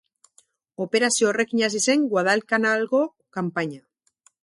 Operazio 0.85 1.29
horrekin 1.33 1.63
hasi 1.69 1.83
zen 1.91 2.09
Guadalcanalgo 2.17 3.07
kanpaina. 3.39 3.83